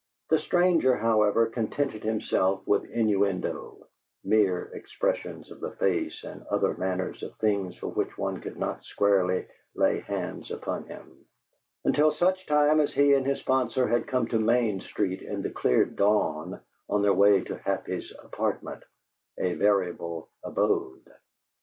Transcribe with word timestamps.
The 0.31 0.39
stranger, 0.39 0.97
however, 0.97 1.45
contented 1.45 2.01
himself 2.03 2.65
with 2.65 2.85
innuendo 2.89 3.85
(mere 4.23 4.63
expressions 4.73 5.51
of 5.51 5.59
the 5.59 5.73
face 5.73 6.23
and 6.23 6.43
other 6.49 6.73
manner 6.75 7.13
of 7.21 7.35
things 7.35 7.75
for 7.77 7.87
which 7.87 8.17
one 8.17 8.41
could 8.41 8.57
not 8.57 8.83
squarely 8.83 9.45
lay 9.75 9.99
hands 9.99 10.49
upon 10.49 10.85
him) 10.85 11.25
until 11.85 12.09
such 12.11 12.47
time 12.47 12.81
as 12.81 12.91
he 12.93 13.13
and 13.13 13.27
his 13.27 13.41
sponsor 13.41 13.85
had 13.89 14.07
come 14.07 14.27
to 14.29 14.39
Main 14.39 14.79
Street 14.81 15.21
in 15.21 15.43
the 15.43 15.51
clear 15.51 15.85
dawn 15.85 16.59
on 16.89 17.03
their 17.03 17.13
way 17.13 17.41
to 17.43 17.57
Happy's 17.59 18.11
apartment 18.23 18.81
a 19.37 19.53
variable 19.53 20.29
abode. 20.43 21.11